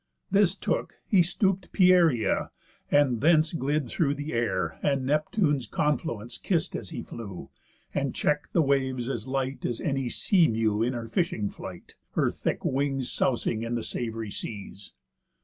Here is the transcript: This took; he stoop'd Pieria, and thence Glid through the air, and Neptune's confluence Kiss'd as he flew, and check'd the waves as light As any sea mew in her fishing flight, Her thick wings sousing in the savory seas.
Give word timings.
This 0.31 0.55
took; 0.55 0.95
he 1.05 1.21
stoop'd 1.21 1.71
Pieria, 1.71 2.49
and 2.89 3.21
thence 3.21 3.53
Glid 3.53 3.87
through 3.87 4.15
the 4.15 4.33
air, 4.33 4.79
and 4.81 5.05
Neptune's 5.05 5.67
confluence 5.67 6.39
Kiss'd 6.39 6.75
as 6.75 6.89
he 6.89 7.03
flew, 7.03 7.51
and 7.93 8.15
check'd 8.15 8.47
the 8.53 8.63
waves 8.63 9.07
as 9.07 9.27
light 9.27 9.63
As 9.63 9.79
any 9.79 10.09
sea 10.09 10.47
mew 10.47 10.81
in 10.81 10.93
her 10.93 11.07
fishing 11.07 11.51
flight, 11.51 11.93
Her 12.13 12.31
thick 12.31 12.65
wings 12.65 13.11
sousing 13.11 13.61
in 13.61 13.75
the 13.75 13.83
savory 13.83 14.31
seas. 14.31 14.91